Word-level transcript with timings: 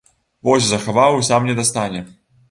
Вось 0.47 0.69
захаваў 0.69 1.17
і 1.19 1.27
сам 1.27 1.45
не 1.49 1.55
дастане! 1.59 2.01